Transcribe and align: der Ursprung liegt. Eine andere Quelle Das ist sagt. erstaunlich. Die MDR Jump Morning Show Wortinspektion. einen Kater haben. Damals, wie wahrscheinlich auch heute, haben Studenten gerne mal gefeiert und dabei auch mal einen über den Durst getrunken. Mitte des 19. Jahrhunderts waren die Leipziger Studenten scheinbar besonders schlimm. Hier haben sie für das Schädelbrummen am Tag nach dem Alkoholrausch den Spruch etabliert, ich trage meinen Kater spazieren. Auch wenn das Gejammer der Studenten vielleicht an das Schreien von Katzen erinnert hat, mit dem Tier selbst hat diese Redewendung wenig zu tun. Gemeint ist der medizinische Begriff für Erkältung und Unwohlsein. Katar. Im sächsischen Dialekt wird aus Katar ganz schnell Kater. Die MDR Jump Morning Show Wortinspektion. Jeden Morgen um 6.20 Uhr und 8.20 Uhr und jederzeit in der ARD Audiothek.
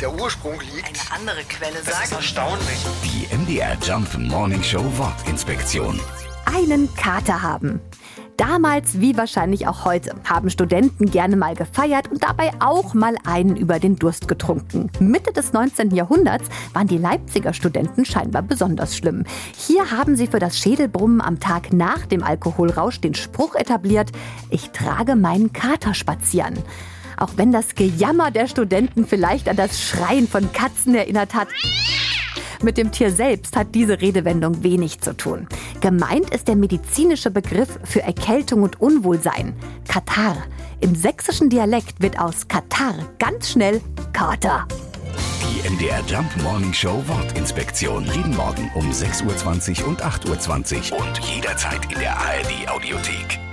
der 0.00 0.12
Ursprung 0.14 0.60
liegt. 0.60 0.86
Eine 1.10 1.20
andere 1.20 1.44
Quelle 1.44 1.74
Das 1.84 1.88
ist 1.88 2.10
sagt. 2.10 2.12
erstaunlich. 2.12 2.86
Die 3.04 3.34
MDR 3.34 3.76
Jump 3.82 4.16
Morning 4.18 4.62
Show 4.62 4.84
Wortinspektion. 4.96 6.00
einen 6.44 6.94
Kater 6.94 7.42
haben. 7.42 7.80
Damals, 8.36 9.00
wie 9.00 9.16
wahrscheinlich 9.16 9.66
auch 9.66 9.84
heute, 9.86 10.14
haben 10.24 10.50
Studenten 10.50 11.10
gerne 11.10 11.36
mal 11.36 11.54
gefeiert 11.54 12.10
und 12.10 12.22
dabei 12.22 12.50
auch 12.60 12.92
mal 12.92 13.16
einen 13.24 13.56
über 13.56 13.78
den 13.78 13.96
Durst 13.96 14.28
getrunken. 14.28 14.90
Mitte 15.00 15.32
des 15.32 15.54
19. 15.54 15.94
Jahrhunderts 15.94 16.48
waren 16.74 16.86
die 16.86 16.98
Leipziger 16.98 17.54
Studenten 17.54 18.04
scheinbar 18.04 18.42
besonders 18.42 18.94
schlimm. 18.94 19.24
Hier 19.56 19.90
haben 19.90 20.16
sie 20.16 20.26
für 20.26 20.38
das 20.38 20.58
Schädelbrummen 20.58 21.22
am 21.22 21.40
Tag 21.40 21.72
nach 21.72 22.04
dem 22.04 22.22
Alkoholrausch 22.22 23.00
den 23.00 23.14
Spruch 23.14 23.54
etabliert, 23.54 24.12
ich 24.50 24.70
trage 24.70 25.16
meinen 25.16 25.52
Kater 25.54 25.94
spazieren. 25.94 26.58
Auch 27.16 27.30
wenn 27.36 27.52
das 27.52 27.74
Gejammer 27.74 28.30
der 28.30 28.46
Studenten 28.46 29.06
vielleicht 29.06 29.48
an 29.48 29.56
das 29.56 29.80
Schreien 29.80 30.28
von 30.28 30.52
Katzen 30.52 30.94
erinnert 30.94 31.34
hat, 31.34 31.48
mit 32.62 32.78
dem 32.78 32.90
Tier 32.90 33.10
selbst 33.10 33.56
hat 33.56 33.74
diese 33.74 34.00
Redewendung 34.00 34.62
wenig 34.62 35.00
zu 35.00 35.16
tun. 35.16 35.46
Gemeint 35.80 36.30
ist 36.30 36.48
der 36.48 36.56
medizinische 36.56 37.30
Begriff 37.30 37.78
für 37.84 38.02
Erkältung 38.02 38.62
und 38.62 38.80
Unwohlsein. 38.80 39.54
Katar. 39.86 40.36
Im 40.80 40.94
sächsischen 40.94 41.50
Dialekt 41.50 42.00
wird 42.02 42.18
aus 42.18 42.48
Katar 42.48 42.94
ganz 43.18 43.50
schnell 43.50 43.80
Kater. 44.12 44.66
Die 45.42 45.68
MDR 45.68 46.02
Jump 46.06 46.28
Morning 46.42 46.72
Show 46.72 47.02
Wortinspektion. 47.06 48.04
Jeden 48.06 48.34
Morgen 48.36 48.70
um 48.74 48.90
6.20 48.90 49.82
Uhr 49.82 49.88
und 49.88 50.02
8.20 50.02 50.92
Uhr 50.92 50.98
und 50.98 51.18
jederzeit 51.20 51.92
in 51.92 51.98
der 51.98 52.16
ARD 52.18 52.68
Audiothek. 52.68 53.45